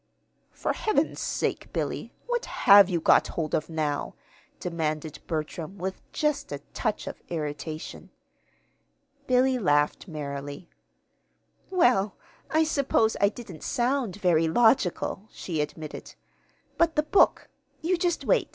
[0.49, 4.15] "For heaven's sake, Billy, what have you got hold of now?"
[4.59, 8.09] demanded Bertram, with just a touch of irritation.
[9.27, 10.67] Billy laughed merrily.
[11.69, 12.15] "Well,
[12.49, 16.15] I suppose I didn't sound very logical," she admitted.
[16.79, 17.47] "But the book
[17.81, 18.49] you just wait.